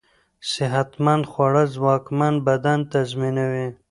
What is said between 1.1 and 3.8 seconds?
خواړه ځواکمن بدن تضمينوي.